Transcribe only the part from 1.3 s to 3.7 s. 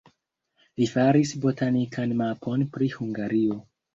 botanikan mapon pri Hungario.